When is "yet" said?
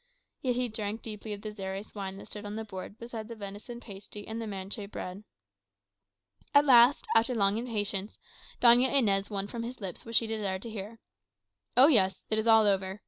0.41-0.55